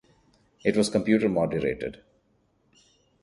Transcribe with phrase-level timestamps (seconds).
[0.65, 2.01] It was computer moderated.